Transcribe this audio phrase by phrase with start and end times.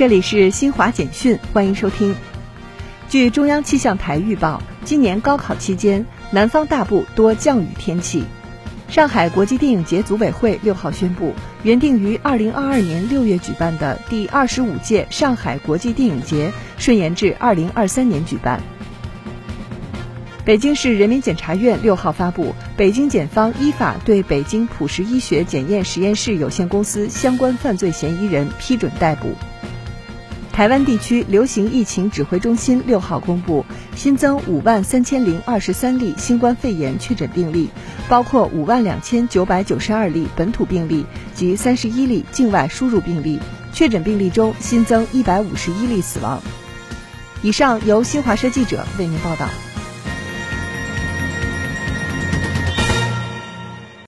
[0.00, 2.16] 这里是新华简讯，欢迎收听。
[3.10, 8.24] 据中央气象台预报，今年高考期间，南方大部多降雨天气。
[8.88, 11.34] 上海国际电影节组委会六号宣布，
[11.64, 18.58] 原定于二零二二年六月举办的第二十五届上海国际电影节，顺延至二零二三年举办。
[20.46, 29.34] 北京市人民检察院六号发布，北京检方依法对北京普实医学检验实验室有限公司相关犯罪嫌疑人批准逮捕。
[30.52, 33.64] 台湾地区流行疫情指挥中心六号公布，
[33.96, 37.70] 新增五万三千零二十三例新冠肺炎确诊病例，
[38.08, 43.40] 包括五万两千九百九十二例本土病例及三十一例境外输入病例。
[43.72, 46.42] 确诊病例中新增一百五十一例死亡。
[47.40, 49.48] 以上由新华社记者为您报道。